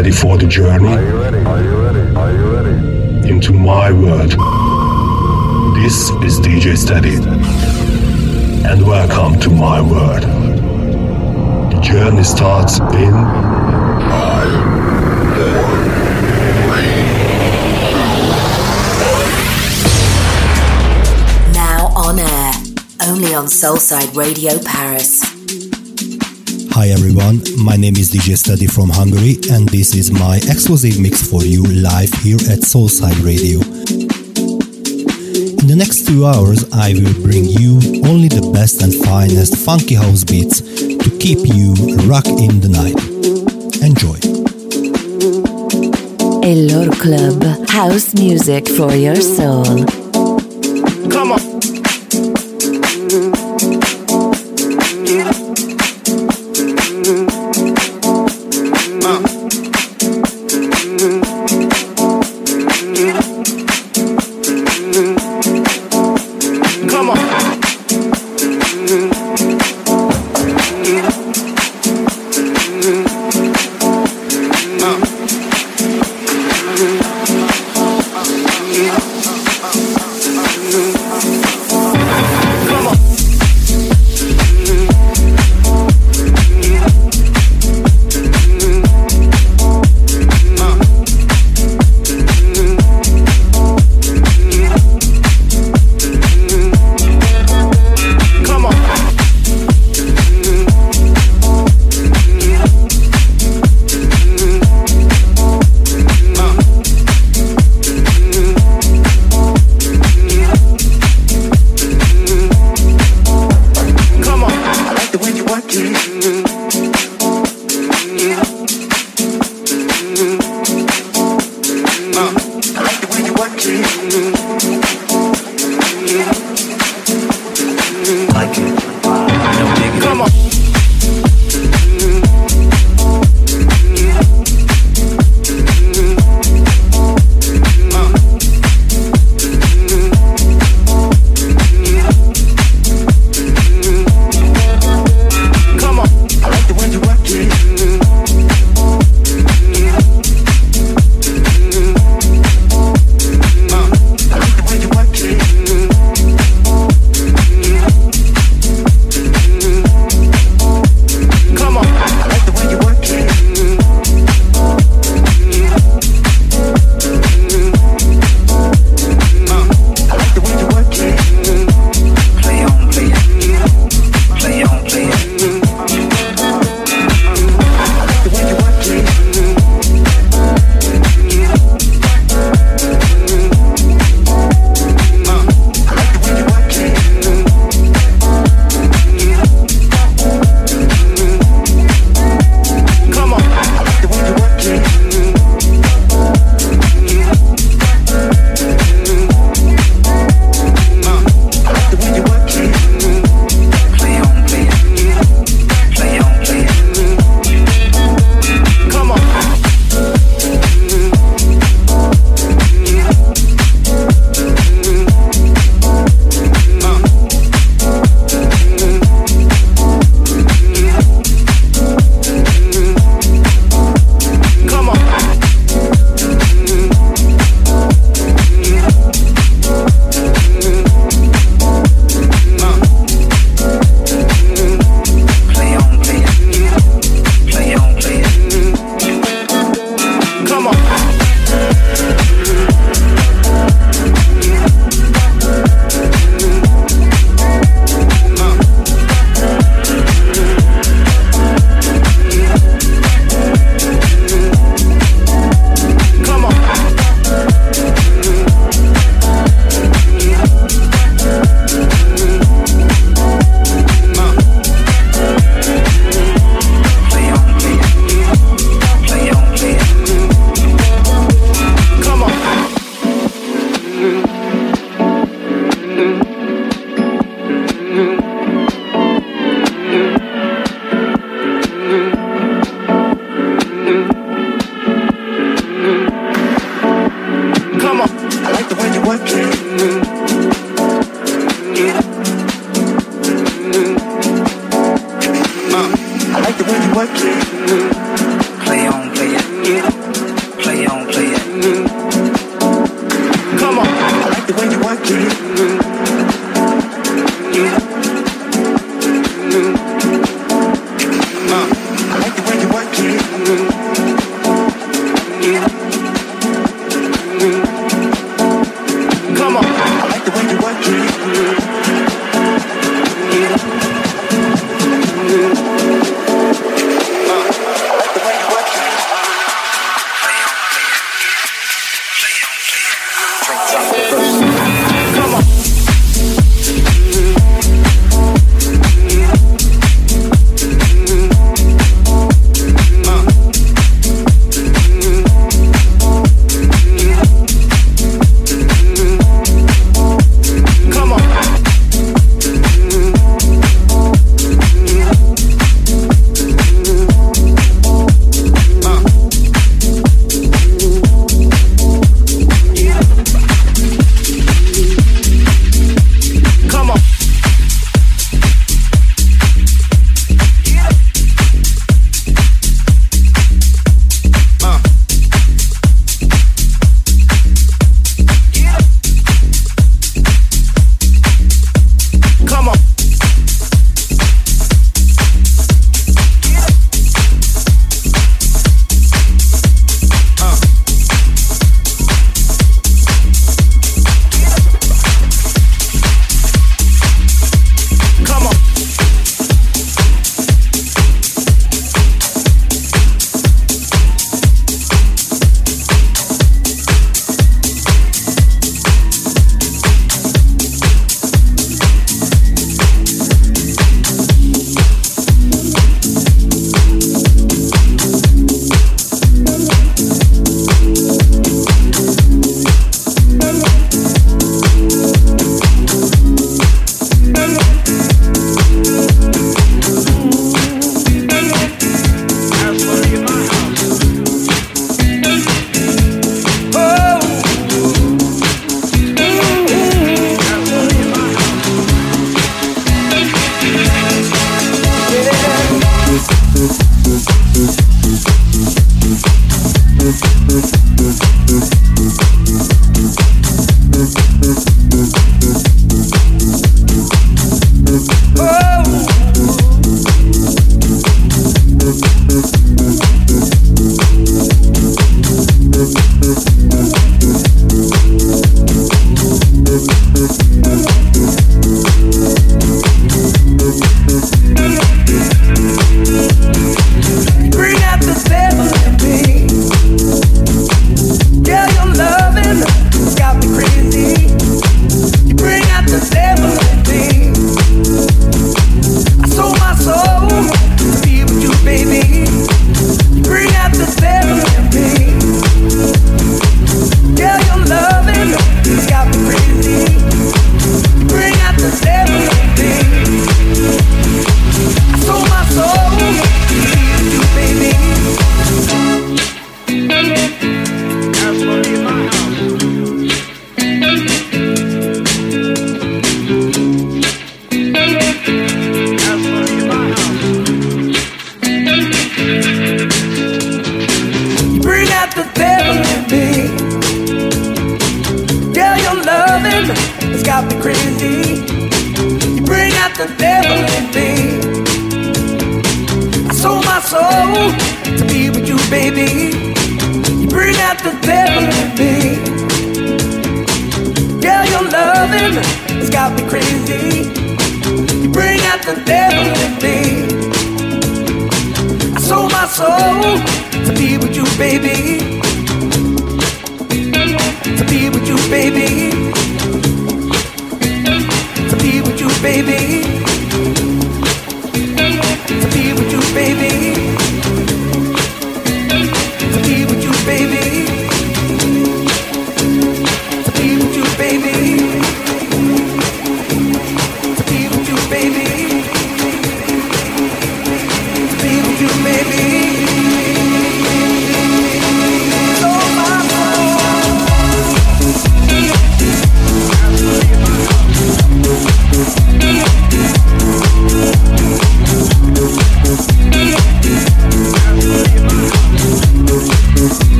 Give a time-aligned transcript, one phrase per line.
[0.00, 0.88] ready for the journey?
[0.88, 1.44] Are you ready?
[1.44, 2.16] Are you ready?
[2.16, 3.28] Are you ready?
[3.28, 4.30] Into my world.
[5.76, 7.16] This is DJ Steady.
[8.66, 10.22] And welcome to my world.
[11.70, 13.12] The journey starts in
[21.52, 22.52] Now on air,
[23.06, 25.39] only on Soulside Radio Paris.
[26.80, 31.20] Hi everyone, my name is DJ Steady from Hungary and this is my exclusive mix
[31.20, 33.60] for you live here at Soulside Radio.
[35.60, 37.76] In the next two hours, I will bring you
[38.08, 41.74] only the best and finest funky house beats to keep you
[42.08, 42.96] rock in the night.
[43.84, 44.16] Enjoy.
[46.48, 49.99] Elor Club, house music for your soul.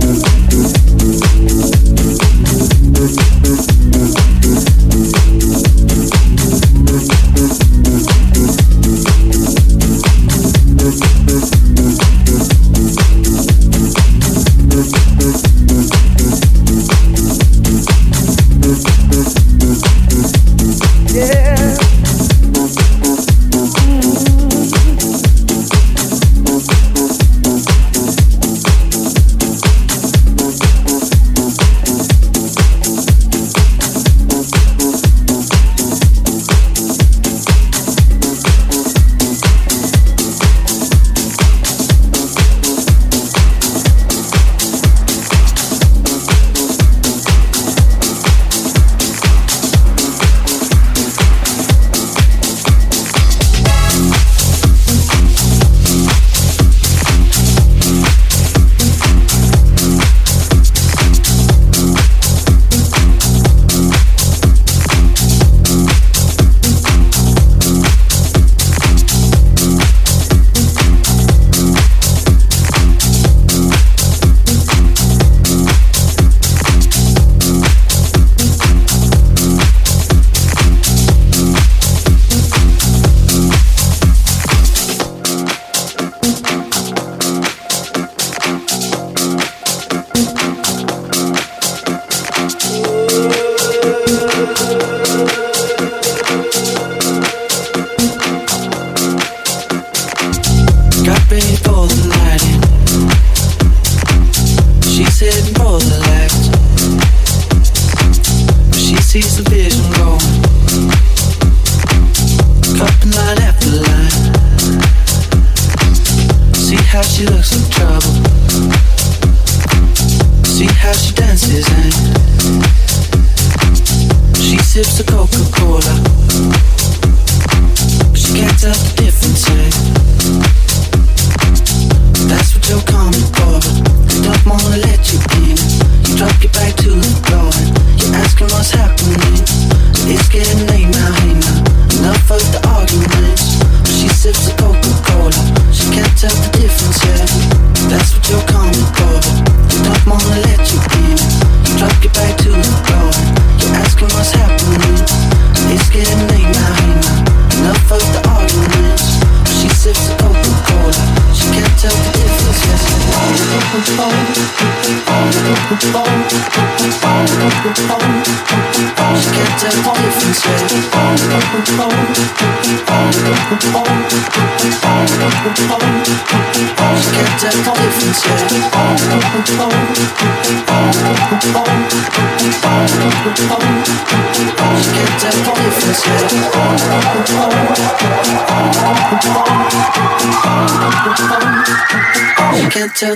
[0.00, 0.47] Yeah.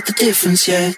[0.05, 0.97] the difference yet.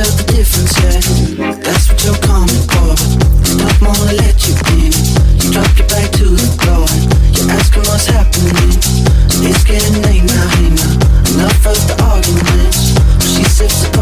[0.00, 1.56] tell the difference, yeah.
[1.60, 2.96] That's what you're coming for.
[3.44, 4.92] Stop, wanna let you in.
[5.40, 6.88] You drop your back to the floor.
[7.36, 8.80] You're asking what's happening.
[9.44, 10.94] It's getting late now, hey now.
[11.32, 12.96] Enough of the arguments.
[13.32, 13.99] She sips the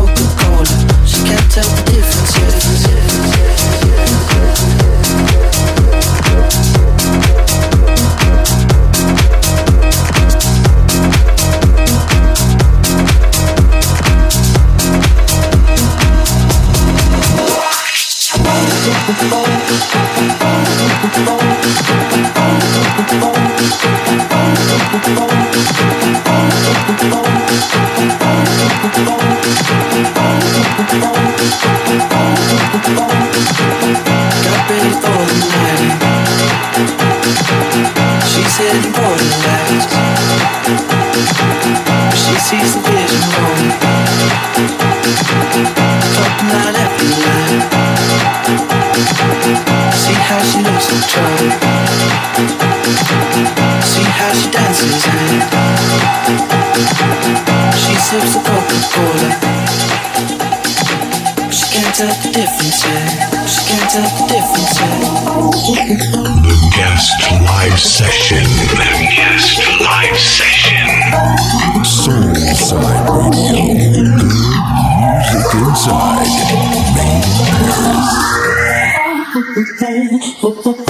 [80.51, 80.85] Oh.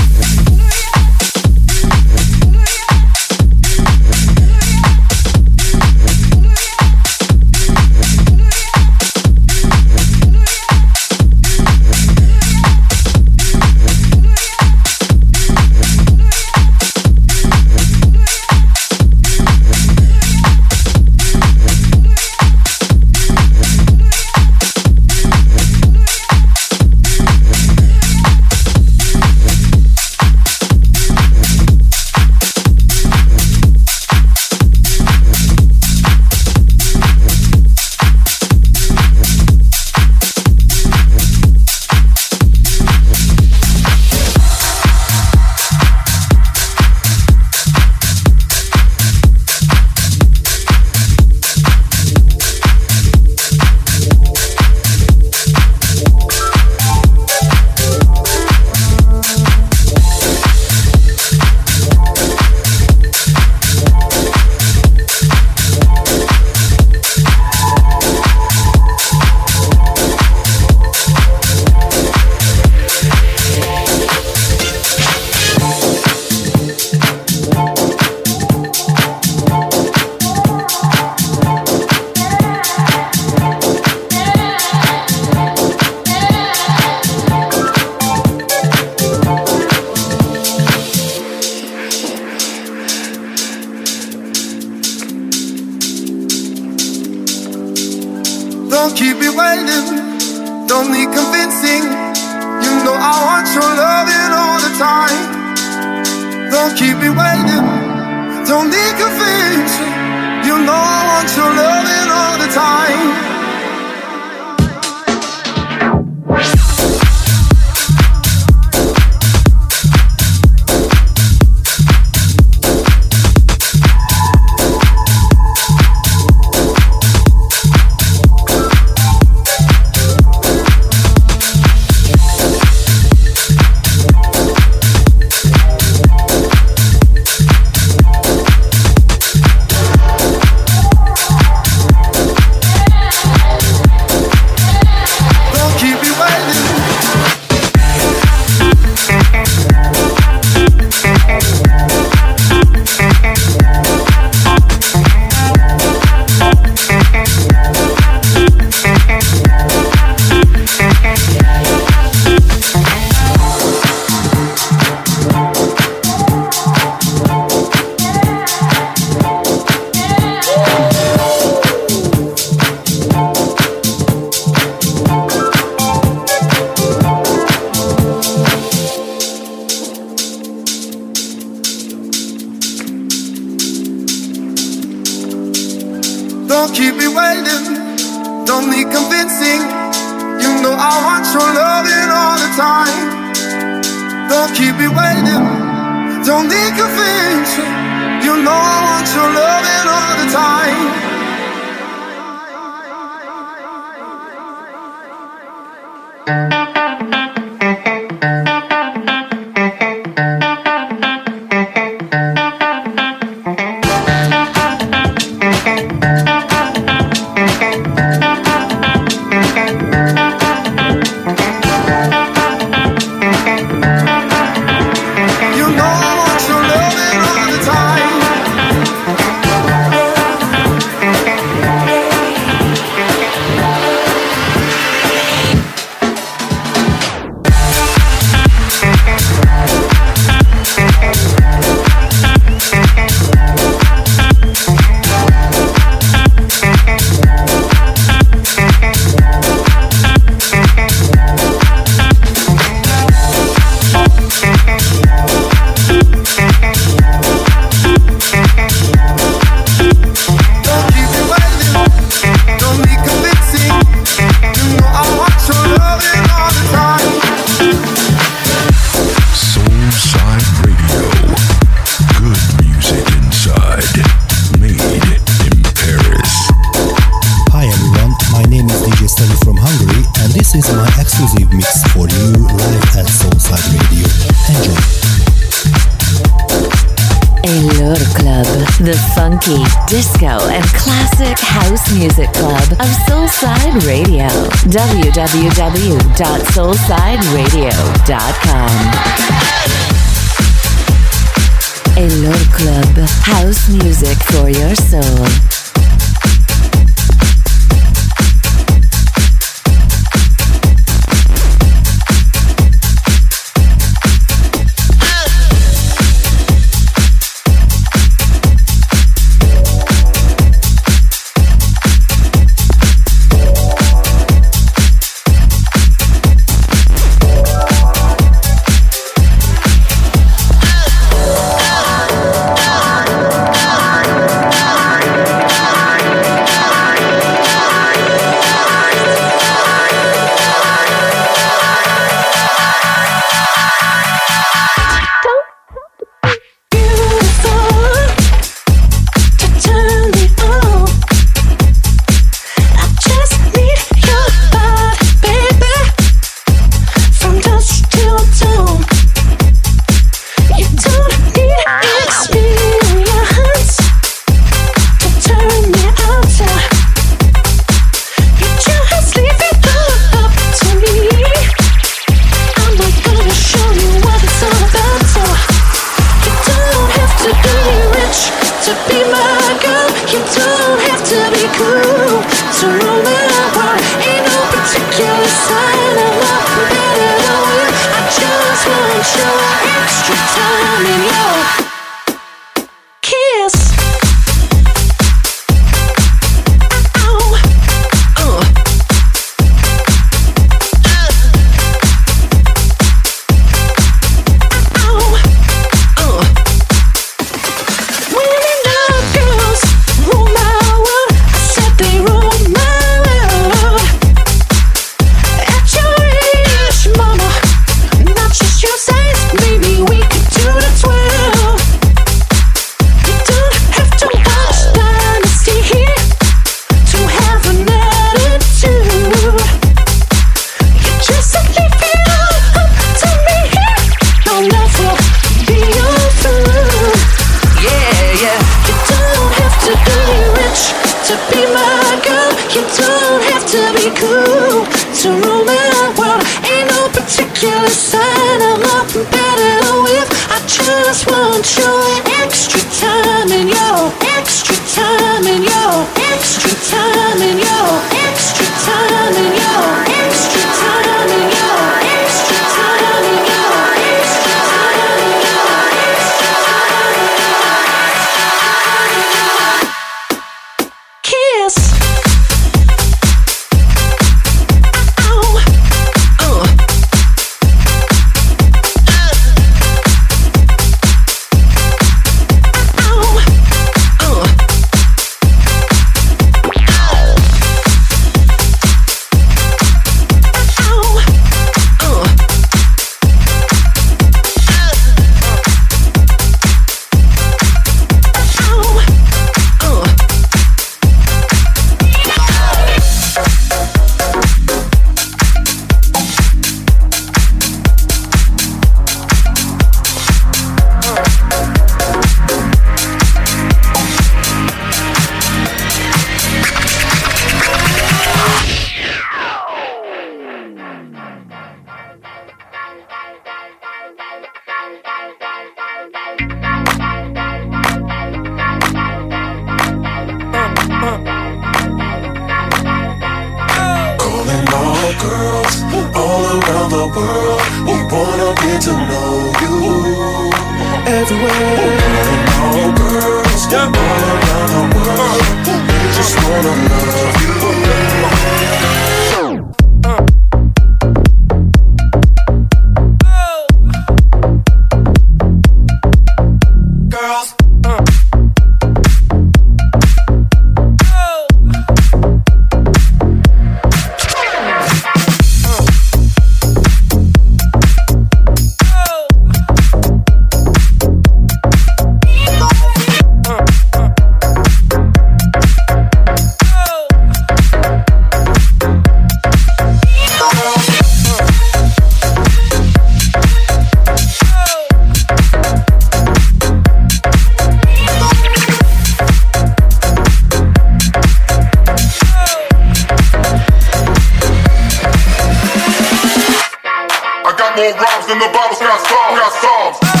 [597.61, 599.19] more rhymes than the Bible's got songs.
[599.19, 600.00] Got songs.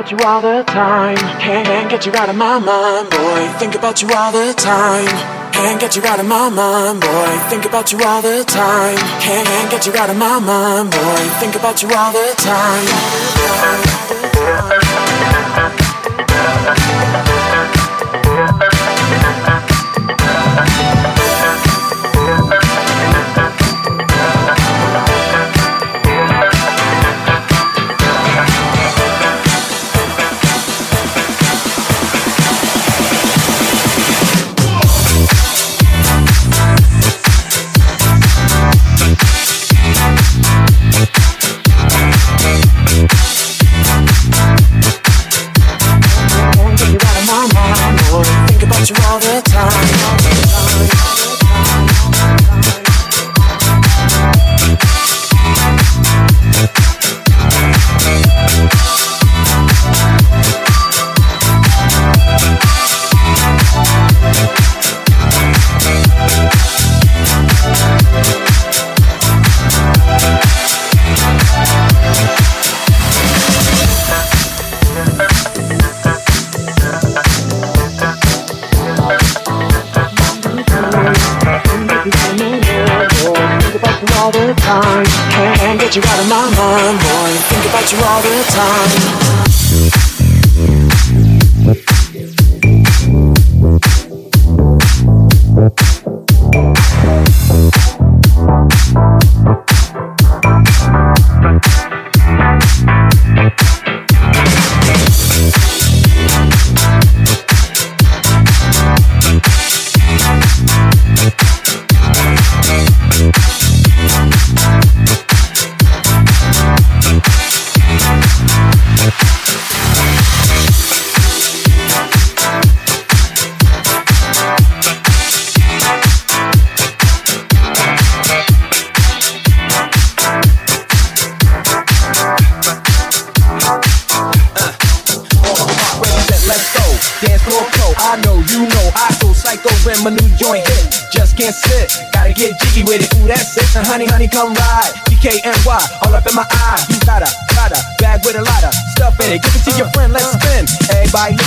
[0.00, 1.16] About you all the time.
[1.40, 3.48] Can't get you out of my mind, boy.
[3.58, 5.04] Think about you all the time.
[5.52, 7.38] Can't get you out of my mind, boy.
[7.50, 8.96] Think about you all the time.
[9.20, 11.28] Can't get you out of my mind, boy.
[11.38, 12.34] Think about you all the
[14.72, 14.79] time.
[89.70, 90.09] Honey,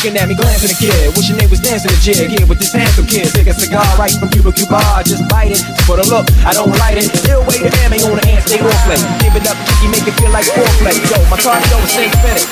[0.04, 1.16] looking at me, glancing the kid.
[1.16, 2.28] Wish your name was dancing the jig.
[2.28, 3.32] Here with this handsome kid.
[3.32, 4.84] Take a cigar right from Cuba Cuba.
[5.08, 5.64] Just bite it.
[5.88, 7.08] For the look, I don't light it.
[7.32, 8.99] Ill way to am, ain't on the ant, stay on play.
[9.24, 10.99] Give it up, Kiki, make it feel like foreplay.
[11.08, 12.51] Yo, my cardio is infinite.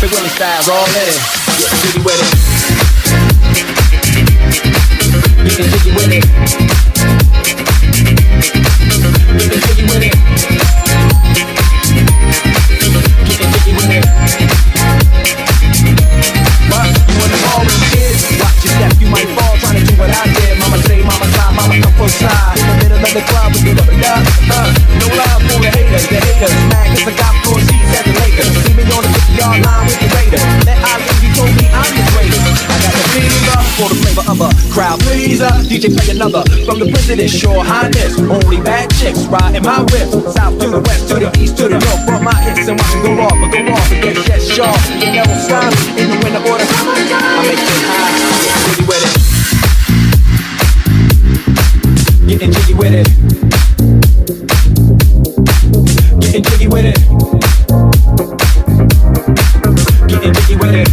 [0.00, 1.20] Big Willie styles all in it.
[1.60, 2.32] Get jiggy with it.
[5.52, 6.24] Get jiggy with it.
[9.36, 10.16] Getting jiggy with it.
[13.52, 14.41] Jiggy with it.
[23.12, 24.24] The club, do the up.
[24.48, 26.54] Uh, no love for the haters, the haters.
[26.72, 28.48] Mad cause I got four seats at the Lakers.
[28.64, 30.44] See me on the 50 yard line with the Raiders.
[30.64, 32.40] That I you told me I'm the greatest.
[32.72, 35.52] I got the fever for the flavor of a crowd pleaser.
[35.68, 38.16] DJ play another from the president, sure highness.
[38.16, 40.08] Only bad chicks riding my whip.
[40.32, 42.08] South to the west, to the east, to the north.
[42.08, 44.72] Bump my hits and watch them go off, but go off get yes, sharp.
[44.96, 45.68] You never stop
[46.00, 46.64] in the winter order.
[46.64, 49.31] I make it high, jiggy with it.
[52.24, 53.08] Getting jiggy with it.
[56.20, 56.98] Getting jiggy with it.
[60.08, 60.88] Getting jiggy wit it.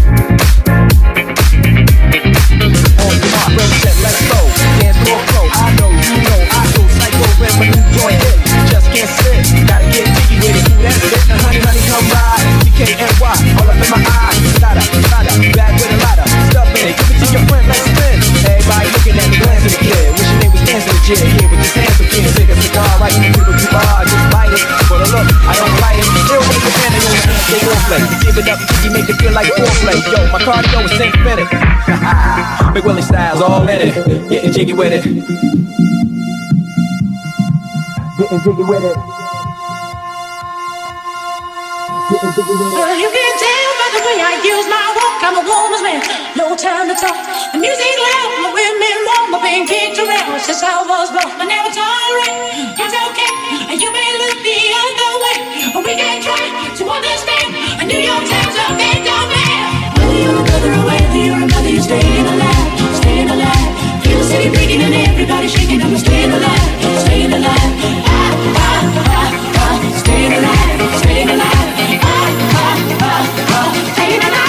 [2.97, 4.41] On the spot, reset, let's go.
[4.81, 5.47] Dance more, flow.
[5.53, 8.49] I know, you know, I go psycho when my new joint hits.
[8.73, 9.69] Just can't sit.
[9.69, 10.65] Gotta get jiggy wit it.
[10.81, 12.41] That's the honey, honey, come ride.
[12.65, 14.33] BKNY, all up in my eye.
[14.61, 16.25] Ladder, ladder, back with a ladder.
[16.49, 16.99] Stuff made it.
[20.79, 24.05] Yeah, here with this handsome kid, take a cigar right the middle you are.
[24.07, 26.07] Just light it, the look, I don't light it.
[26.07, 27.59] Still with the hand, on the hand, stay
[27.89, 27.99] play.
[28.23, 29.99] Give it up, you make it feel like foreplay.
[30.07, 31.51] Yo, my cardio is infinite.
[32.73, 35.03] Big Willie styles all in it, getting jiggy with it.
[38.15, 38.95] Getting jiggy with it.
[42.07, 42.79] Getting jiggy with it.
[42.79, 46.01] Well, you can by the way I use my walk, I'm a woman's man.
[46.37, 47.17] No time to talk.
[47.53, 51.29] The music loud, my women warm, my pain kicked around since I was born.
[51.41, 53.33] I never tolerate, it's okay.
[53.73, 55.37] And you may look the other way,
[55.73, 56.43] but we can try
[56.77, 57.49] to understand.
[57.81, 58.55] A New York Times.
[59.97, 61.49] Whether you're a brother or whether you're you're.
[64.03, 64.49] Feel the city
[64.81, 65.81] and everybody shaking.
[65.81, 66.63] I'm staying alive,
[67.05, 67.73] staying alive.
[68.05, 68.29] I
[69.39, 69.48] This
[70.27, 71.99] alive, staying alive.
[72.03, 74.48] Ah, ah, ah, ah, staying alive.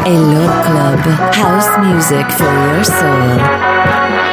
[0.06, 0.98] Elor Club,
[1.34, 4.24] house music for your soul.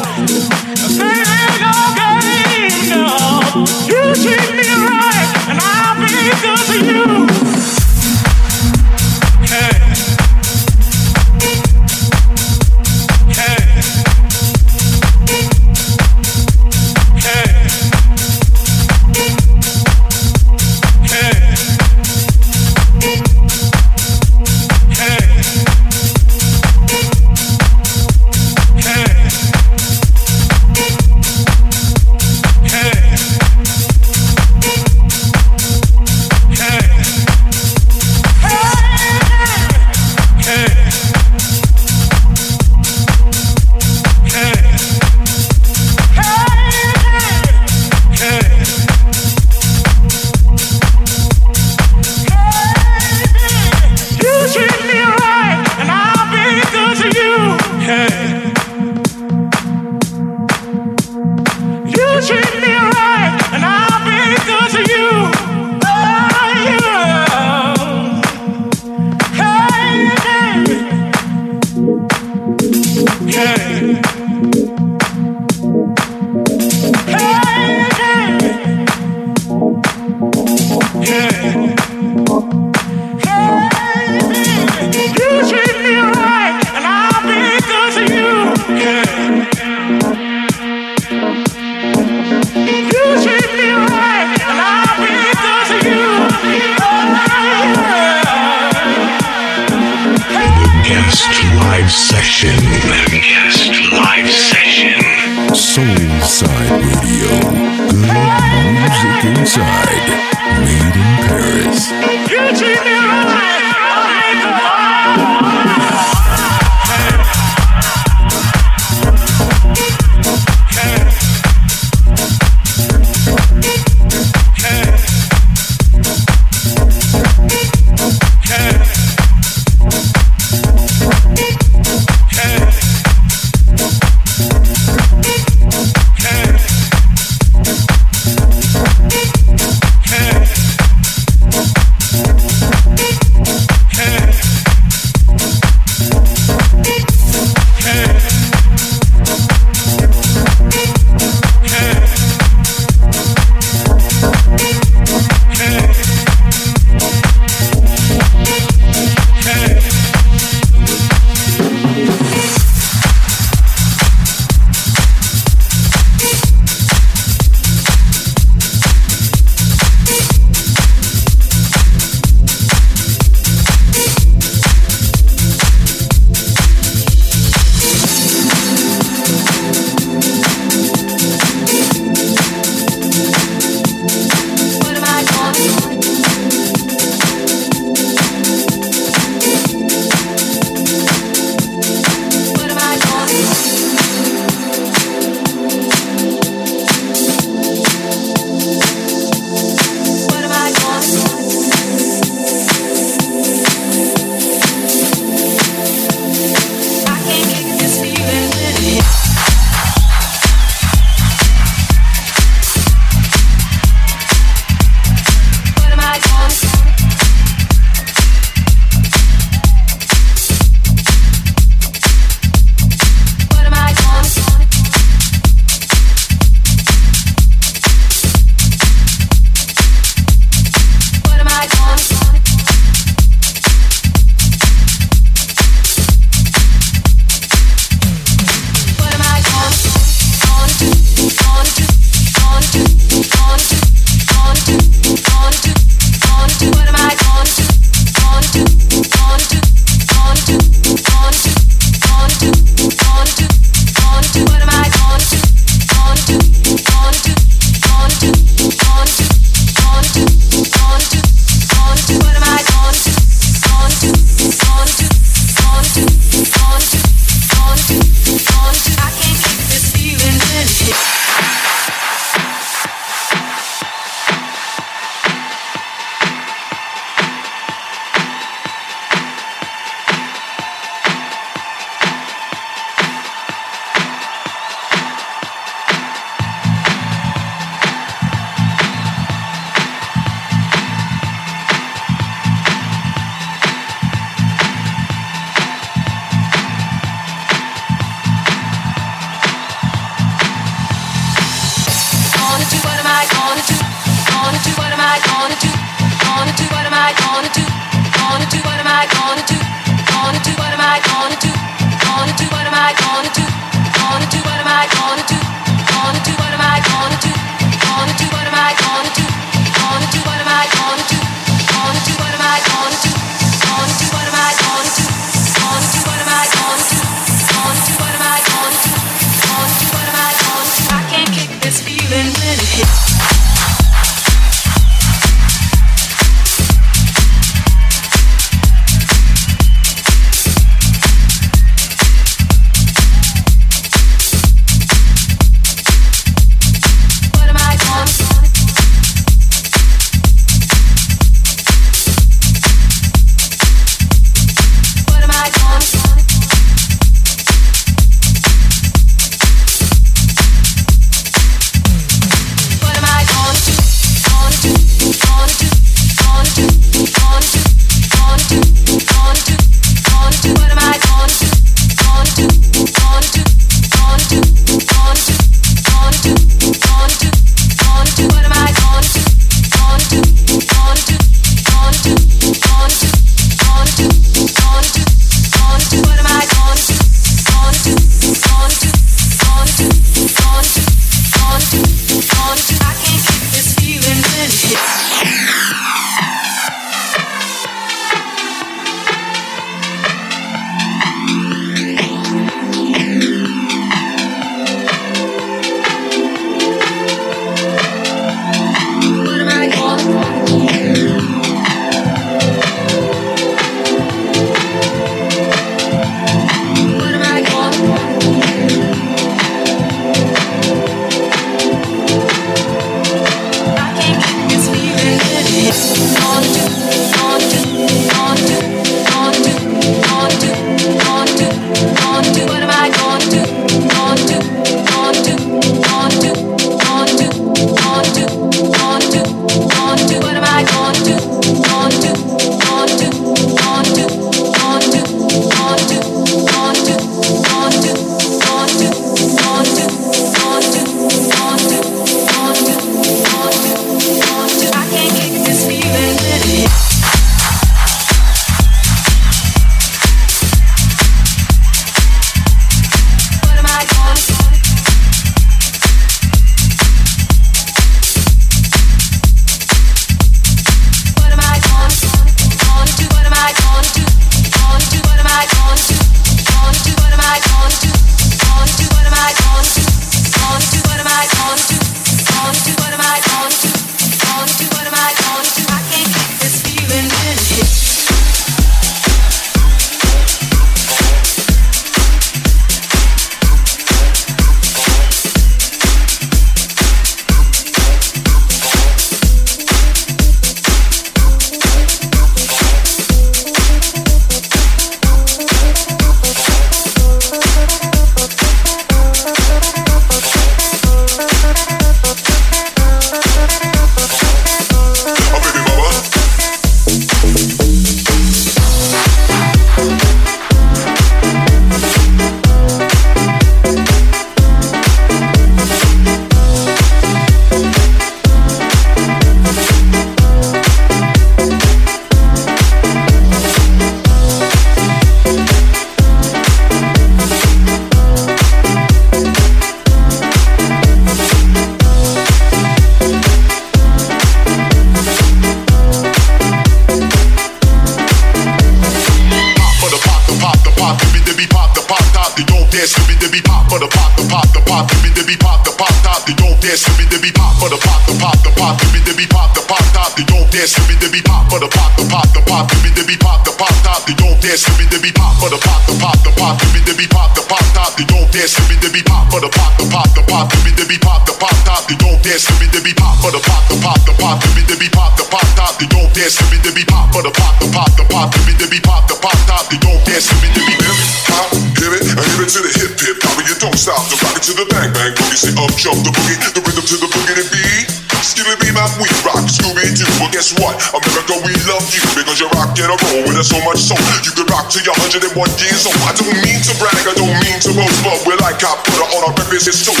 [599.67, 600.00] It's toast, so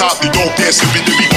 [0.00, 0.22] pop, the pop top.
[0.22, 1.29] They don't dance dibby dibby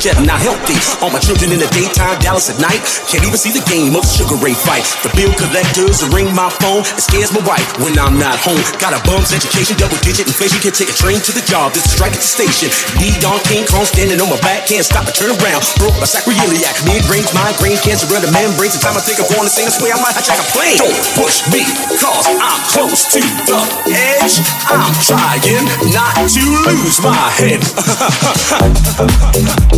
[0.00, 0.80] just not healthy.
[1.04, 2.80] All my children in the daytime, Dallas at night.
[3.12, 4.88] Can't even see the game of the Sugar Ray fight.
[5.04, 6.80] The bill collectors ring my phone.
[6.96, 8.60] It scares my wife when I'm not home.
[8.80, 10.56] Got a bum's education, double digit inflation.
[10.64, 11.76] Can't take a train to the job.
[11.76, 12.72] This is strike at the station.
[12.96, 14.64] D Don King Kong standing on my back.
[14.64, 15.60] Can't stop or turn around.
[15.76, 16.80] Broke my sacroiliac.
[16.88, 18.72] Mid-range migraine, cancer of the membranes.
[18.72, 20.80] The time I think I'm going to I swear I might hijack a plane.
[20.80, 21.60] Don't push me,
[22.00, 23.60] cause I'm close to the
[23.92, 24.40] edge.
[24.64, 26.40] I'm trying not to
[26.72, 27.60] lose my head.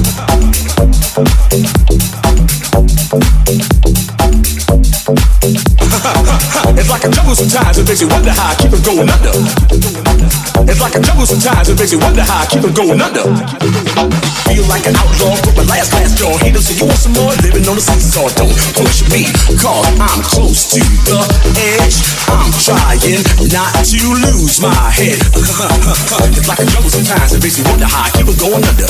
[3.44, 4.01] Thank you.
[6.78, 9.34] it's like a jungle sometimes, it makes you wonder how I keep it going under.
[10.62, 13.26] It's like a jungle sometimes, it makes you wonder how I keep it going under.
[14.46, 16.38] Feel like an outlaw, put my last glass on.
[16.38, 18.30] Haters say you want some more, living on the seesaw.
[18.38, 19.26] Don't push me,
[19.58, 21.18] cause I'm close to the
[21.82, 21.98] edge.
[22.30, 25.18] I'm trying not to lose my head.
[26.30, 28.86] it's like a jungle sometimes, it makes you wonder how I keep it going under.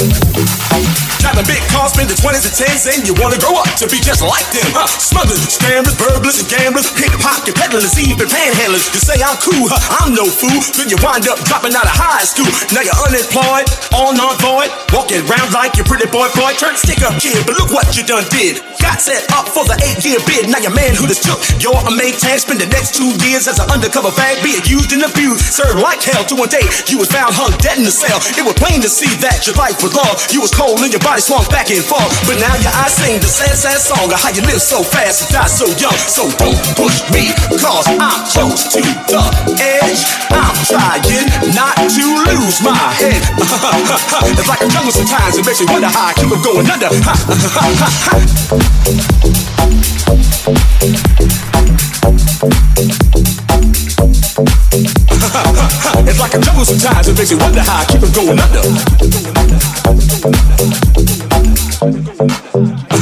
[1.25, 4.21] Driving big cars, spending 20s and 10s, and you wanna grow up to be just
[4.21, 4.69] like them.
[4.77, 4.85] Huh?
[5.01, 8.91] Smugglers, scammers, burglars, and gamblers, pickpocket peddlers, even panhandlers.
[8.91, 9.79] You say I'm cool, huh?
[10.03, 10.59] I'm no fool.
[10.75, 12.51] Then you wind up dropping out of high school.
[12.75, 16.59] Now you're unemployed, all non-void, walking around like your pretty boy boy.
[16.59, 18.59] Turn stick up kid, but look what you done did.
[18.83, 20.51] Got set up for the eight-year bid.
[20.51, 21.39] Now your manhood is took.
[21.63, 22.35] You're a maintain.
[22.43, 25.55] Spend the next two years as an undercover bag, being used and abused.
[25.55, 26.67] Served like hell to one day.
[26.91, 28.19] You was found hung dead in the cell.
[28.35, 30.35] It was plain to see that your life was lost.
[30.35, 32.11] You was cold and your body swung back and forth.
[32.27, 35.23] But now your eyes sing the sad, sad song of how you live so fast
[35.23, 36.09] and die so young else.
[36.15, 39.21] So don't push me, cause I chose to the
[39.61, 40.05] edge.
[40.33, 43.21] I'm trying not to lose my head.
[44.39, 46.89] it's like a jungle sometimes, it makes me wonder how I keep on going under.
[56.09, 58.63] it's like a jungle sometimes, it makes me wonder how I keep on going under.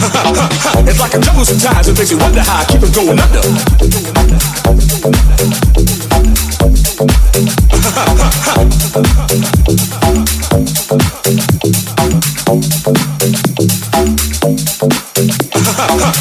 [0.88, 1.88] it's like a jungle sometimes.
[1.88, 3.40] It makes you wonder how I keep from going under.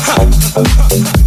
[0.01, 1.18] Hi everyone, it's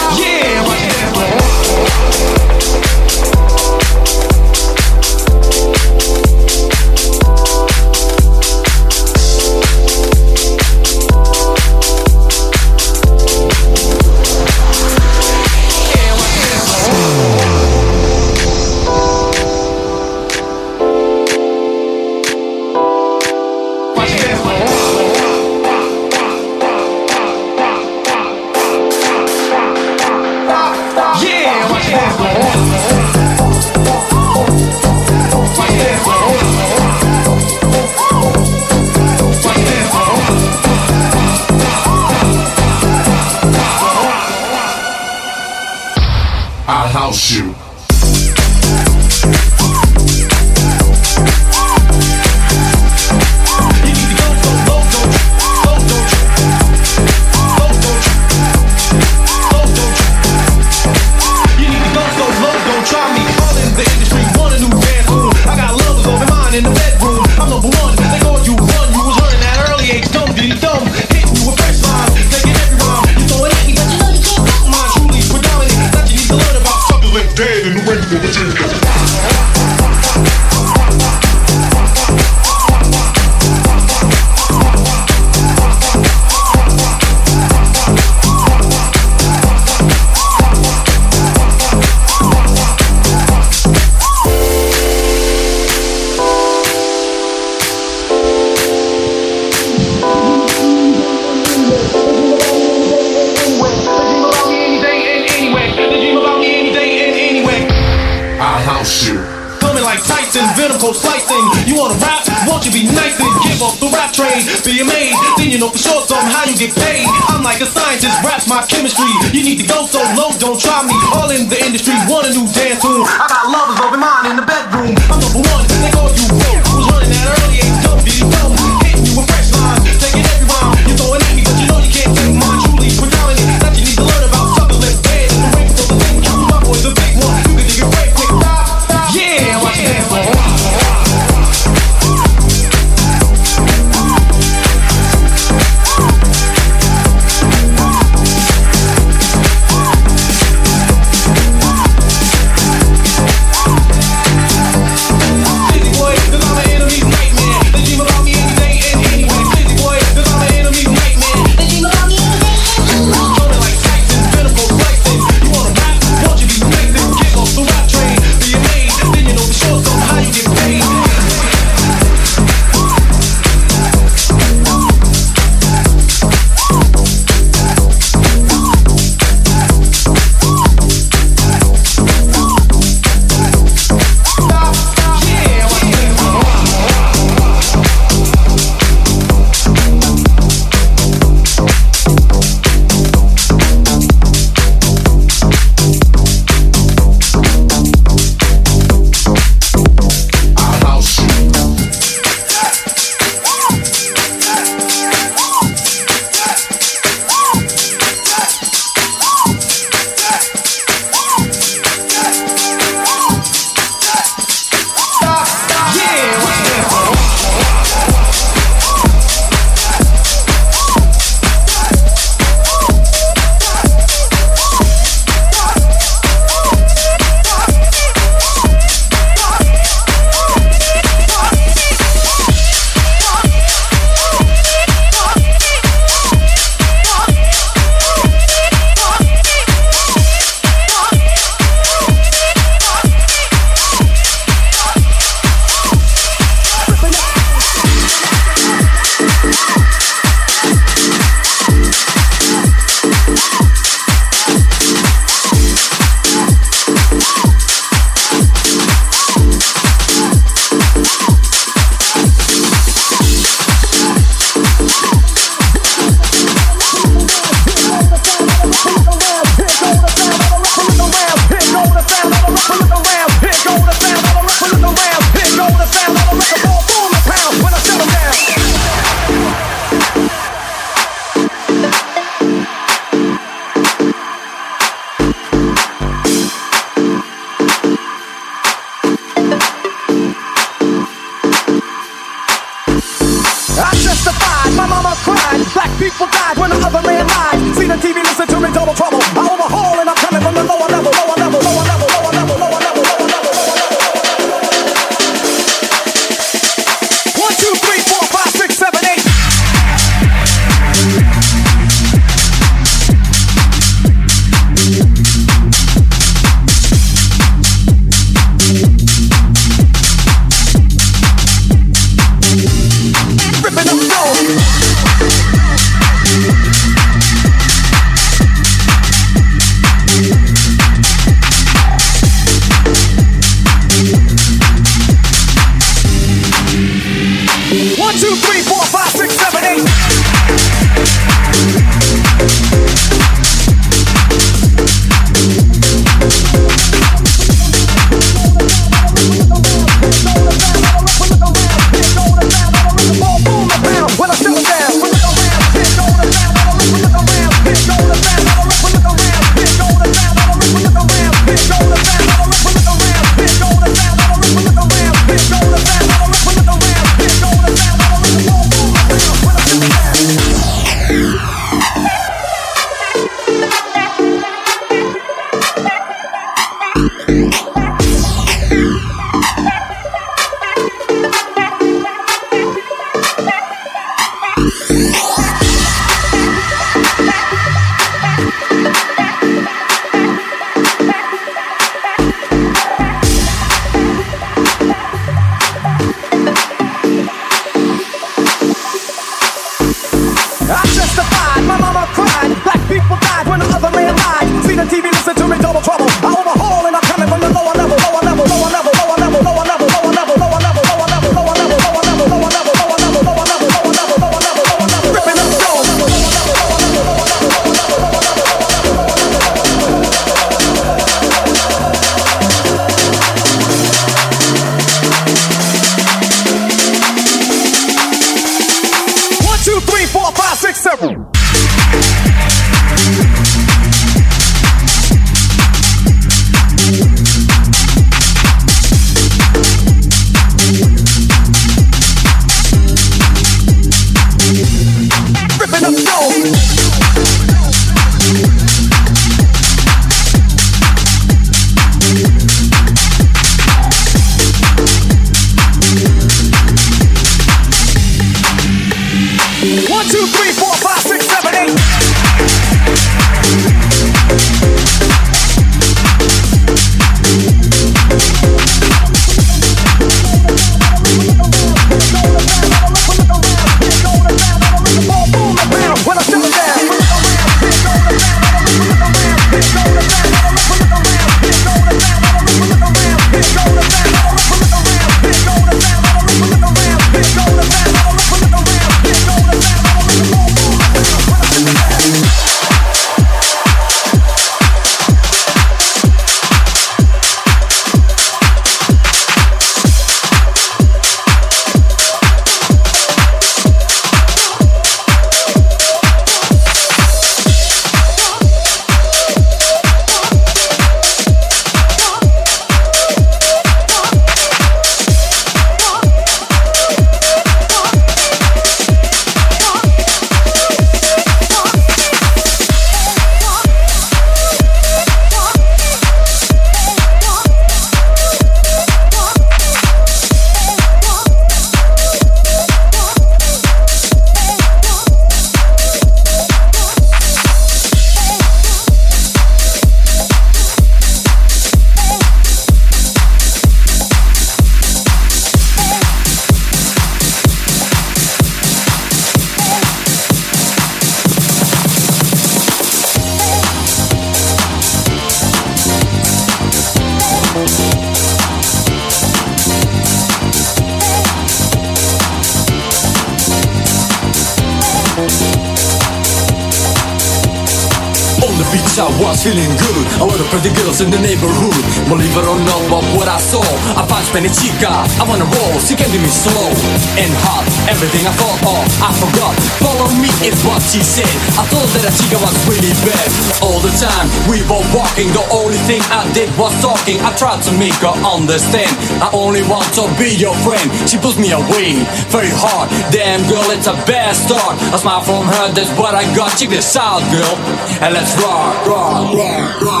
[576.11, 576.67] do me slow
[577.15, 577.63] and hot.
[577.87, 579.55] Everything I thought of, I forgot.
[579.79, 581.31] Follow me is what she said.
[581.55, 583.27] I thought that a chica was really bad.
[583.63, 587.23] All the time we were walking, the only thing I did was talking.
[587.23, 588.91] I tried to make her understand.
[589.23, 590.83] I only want to be your friend.
[591.07, 592.91] She pushed me away very hard.
[593.15, 594.75] Damn girl, it's a bad start.
[594.91, 596.59] A smile from her, that's what I got.
[596.59, 597.55] Check this out, girl,
[598.03, 600.00] and let's rock, rock, rock, rock.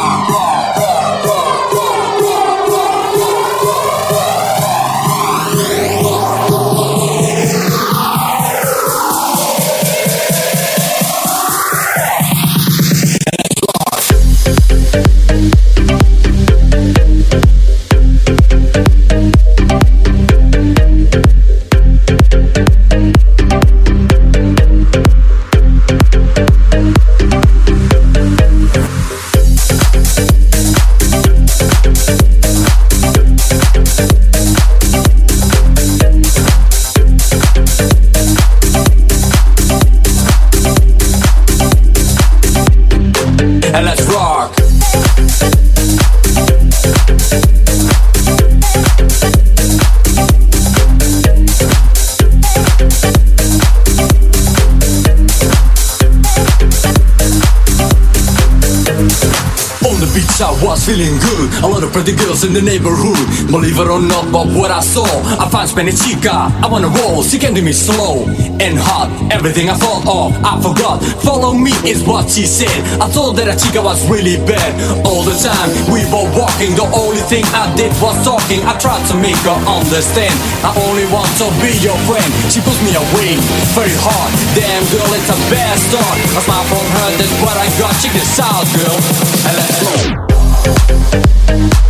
[60.85, 61.47] Feeling good.
[61.61, 63.21] A lot of pretty girls in the neighborhood.
[63.53, 65.05] Believe it or not, but what I saw
[65.37, 66.49] I found Spanish chica.
[66.57, 68.25] I wanna roll, she can do me slow
[68.57, 72.73] And hot, everything I thought of I forgot, follow me is what she said.
[72.97, 74.73] I thought that a chica was really bad
[75.05, 75.69] All the time.
[75.93, 76.73] We were walking.
[76.73, 78.65] The only thing I did was talking.
[78.65, 80.33] I tried to make her understand.
[80.65, 82.29] I only want to be your friend.
[82.49, 83.37] She pushed me away
[83.77, 84.31] very hard.
[84.57, 86.17] Damn girl, it's a bad start.
[86.37, 87.93] A smile from her, that's what I got.
[88.01, 88.97] Check this out, girl.
[89.45, 89.77] And let's
[90.25, 90.30] go
[90.63, 91.81] And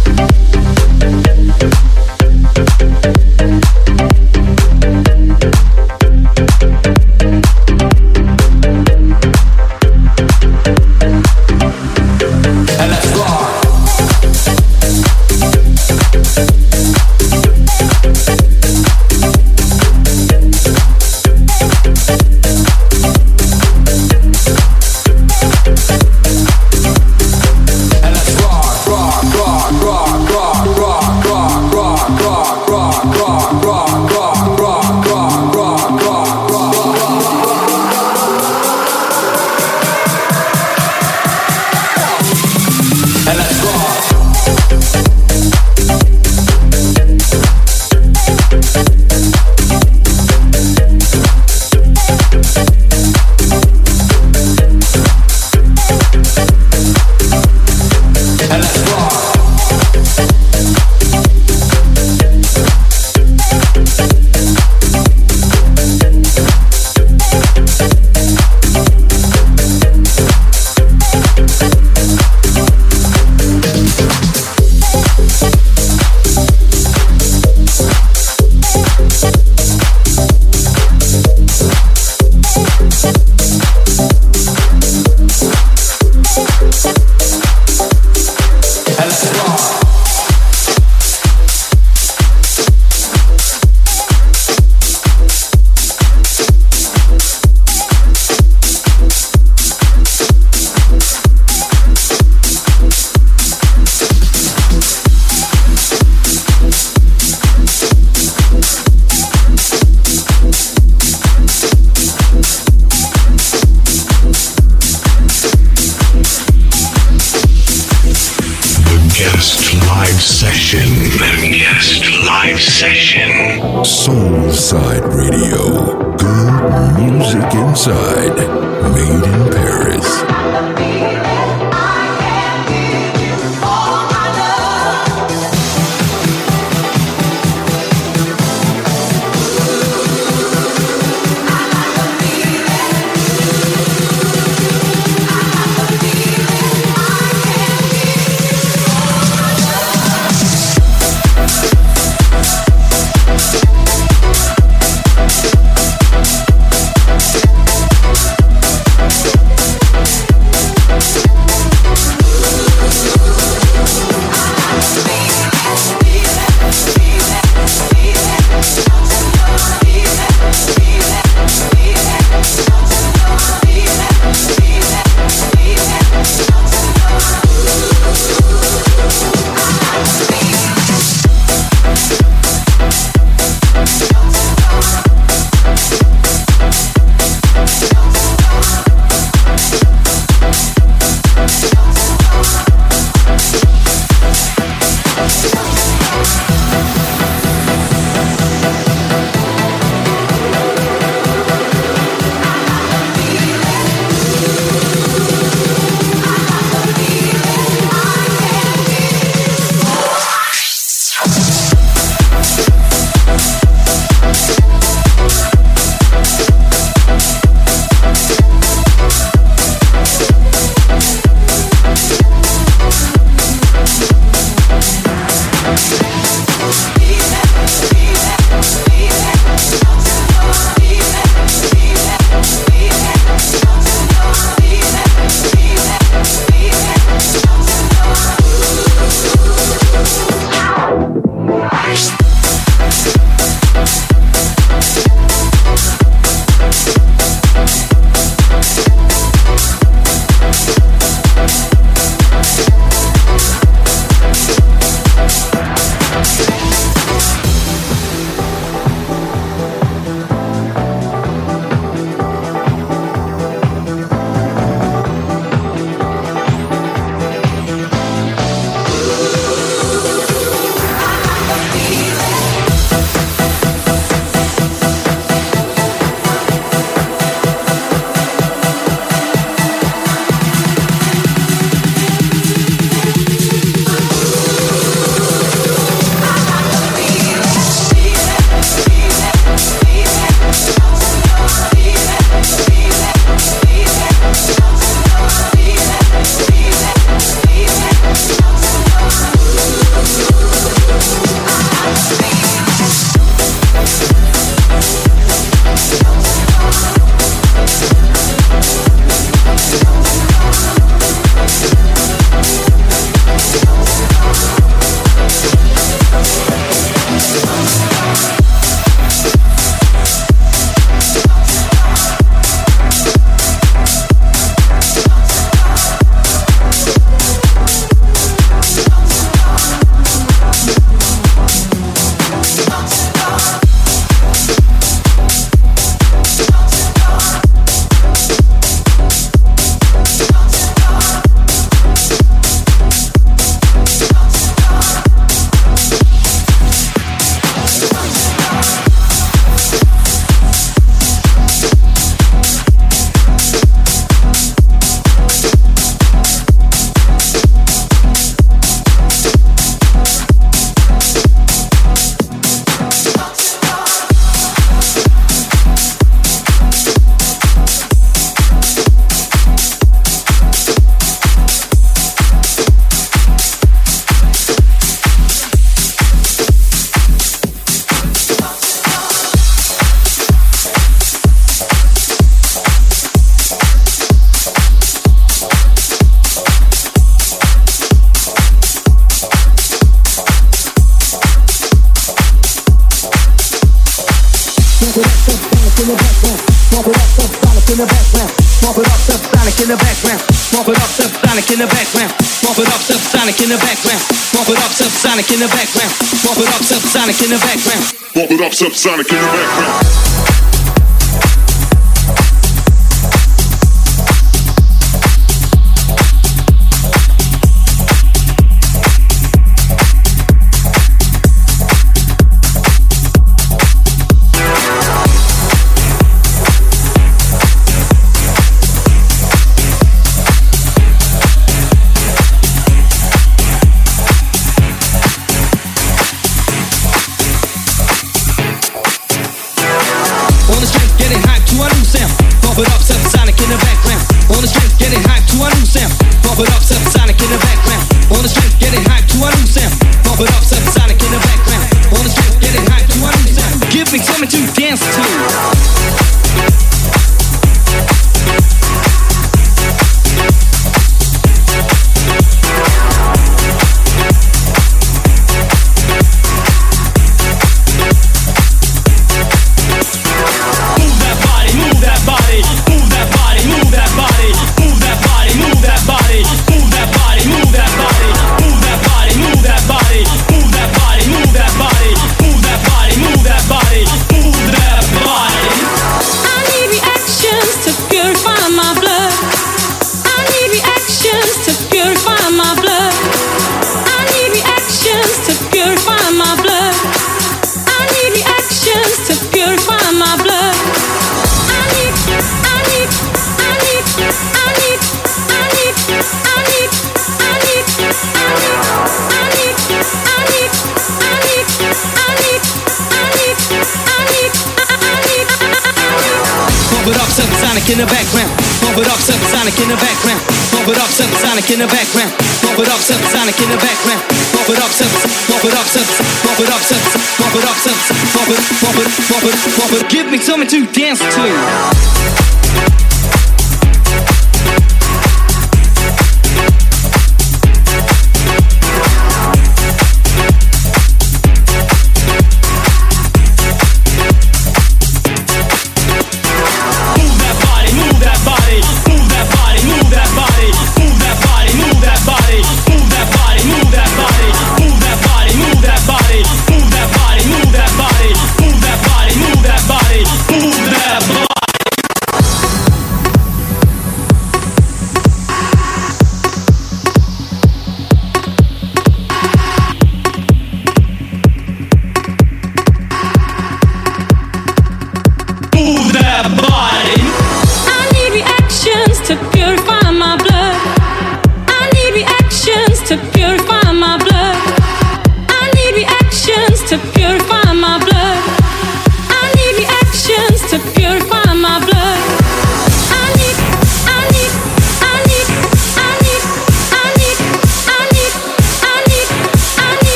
[408.62, 409.71] subsonic in the background.